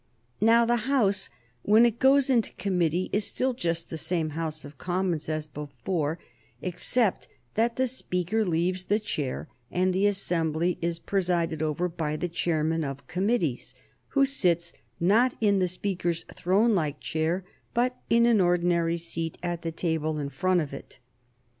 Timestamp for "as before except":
5.29-7.27